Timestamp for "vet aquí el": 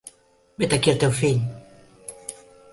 0.63-0.97